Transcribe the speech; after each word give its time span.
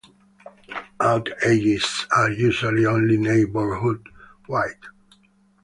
Outages 0.99 2.07
are 2.09 2.31
usually 2.31 2.87
only 2.87 3.17
neighborhood 3.17 4.09
wide 4.49 4.87